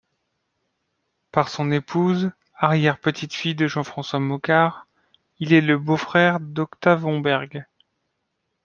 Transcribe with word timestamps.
Par 1.31 1.49
son 1.49 1.69
épouse, 1.69 2.31
arrière 2.55 2.97
petite-fille 2.99 3.53
de 3.53 3.67
Jean-François 3.67 4.17
Mocquard, 4.19 4.87
il 5.37 5.53
est 5.53 5.61
le 5.61 5.77
beau-frère 5.77 6.39
d'Octave 6.39 7.05
Homberg. 7.05 7.67